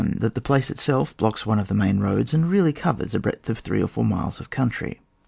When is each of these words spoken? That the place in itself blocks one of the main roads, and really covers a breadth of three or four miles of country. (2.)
That 0.17 0.33
the 0.33 0.41
place 0.41 0.71
in 0.71 0.73
itself 0.73 1.15
blocks 1.15 1.45
one 1.45 1.59
of 1.59 1.67
the 1.67 1.75
main 1.75 1.99
roads, 1.99 2.33
and 2.33 2.49
really 2.49 2.73
covers 2.73 3.13
a 3.13 3.19
breadth 3.19 3.51
of 3.51 3.59
three 3.59 3.83
or 3.83 3.87
four 3.87 4.03
miles 4.03 4.39
of 4.39 4.49
country. 4.49 4.95
(2.) 4.95 4.99